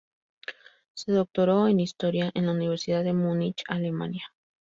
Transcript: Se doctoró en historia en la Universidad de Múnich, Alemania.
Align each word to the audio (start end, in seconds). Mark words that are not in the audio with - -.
Se 0.95 1.11
doctoró 1.11 1.67
en 1.67 1.79
historia 1.79 2.31
en 2.33 2.47
la 2.47 2.53
Universidad 2.53 3.03
de 3.03 3.13
Múnich, 3.13 3.63
Alemania. 3.67 4.33